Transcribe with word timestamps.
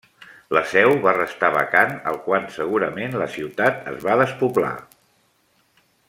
La 0.57 0.61
seu 0.69 0.93
va 1.03 1.11
restar 1.17 1.49
vacant 1.57 1.93
al 2.11 2.17
quan 2.29 2.49
segurament 2.57 3.13
la 3.23 3.27
ciutat 3.37 3.87
es 3.95 4.01
va 4.09 4.19
despoblar. 4.25 4.75